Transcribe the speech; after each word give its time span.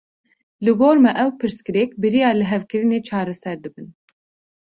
Li 0.67 0.71
gor 0.79 1.01
me 1.03 1.11
ew 1.23 1.29
pirsgirêk, 1.43 1.91
bi 2.01 2.07
riya 2.13 2.31
lihevkirinê 2.39 2.99
çareser 3.07 3.57
dibin 3.63 3.87